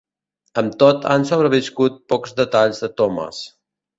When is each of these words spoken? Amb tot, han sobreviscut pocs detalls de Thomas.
Amb 0.61 0.71
tot, 0.83 1.03
han 1.09 1.25
sobreviscut 1.31 2.01
pocs 2.13 2.35
detalls 2.41 2.83
de 2.87 2.89
Thomas. 3.03 3.43